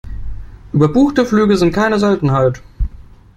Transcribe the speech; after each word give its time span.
Überbuchte 0.73 1.27
Flüge 1.27 1.57
sind 1.57 1.73
keine 1.75 1.99
Seltenheit. 1.99 2.63